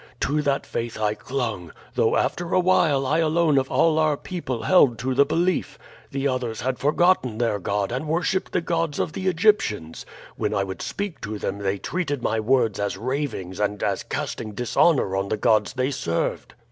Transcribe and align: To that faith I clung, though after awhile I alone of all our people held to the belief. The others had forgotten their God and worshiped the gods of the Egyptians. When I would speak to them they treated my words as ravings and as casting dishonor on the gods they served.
To 0.21 0.41
that 0.41 0.65
faith 0.65 0.99
I 0.99 1.13
clung, 1.13 1.71
though 1.93 2.15
after 2.17 2.53
awhile 2.55 3.05
I 3.05 3.19
alone 3.19 3.59
of 3.59 3.69
all 3.69 3.99
our 3.99 4.17
people 4.17 4.63
held 4.63 4.97
to 4.97 5.13
the 5.13 5.27
belief. 5.27 5.77
The 6.09 6.27
others 6.27 6.61
had 6.61 6.79
forgotten 6.79 7.37
their 7.37 7.59
God 7.59 7.91
and 7.91 8.07
worshiped 8.07 8.51
the 8.51 8.61
gods 8.61 8.97
of 8.97 9.13
the 9.13 9.27
Egyptians. 9.27 10.07
When 10.37 10.55
I 10.55 10.63
would 10.63 10.81
speak 10.81 11.21
to 11.21 11.37
them 11.37 11.59
they 11.59 11.77
treated 11.77 12.23
my 12.23 12.39
words 12.39 12.79
as 12.79 12.97
ravings 12.97 13.59
and 13.59 13.83
as 13.83 14.01
casting 14.01 14.53
dishonor 14.53 15.15
on 15.15 15.29
the 15.29 15.37
gods 15.37 15.73
they 15.73 15.91
served. 15.91 16.55